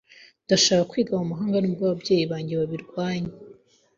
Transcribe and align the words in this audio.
Ndashaka 0.45 0.87
kwiga 0.91 1.13
mu 1.19 1.25
mahanga, 1.31 1.57
nubwo 1.59 1.81
ababyeyi 1.85 2.25
banjye 2.31 2.53
babirwanya. 2.59 3.31